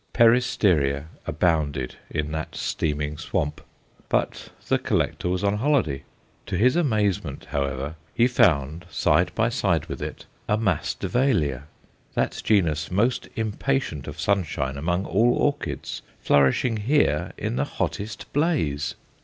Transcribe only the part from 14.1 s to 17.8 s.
sunshine among all orchids, flourishing here in the